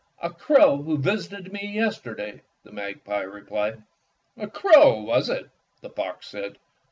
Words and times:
"A 0.19 0.31
crow 0.31 0.77
who 0.81 0.97
visited 0.97 1.53
me 1.53 1.61
yesterday," 1.63 2.41
the 2.63 2.71
magpie 2.71 3.21
replied. 3.21 3.83
"A 4.35 4.47
crow, 4.47 4.99
was 4.99 5.29
it?" 5.29 5.47
the 5.81 5.91
fox 5.91 6.25
said. 6.25 6.57